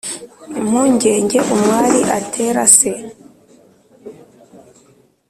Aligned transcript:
Impungenge 0.59 1.37
umwari 1.53 1.99
atera 2.17 2.63
se 2.77 2.91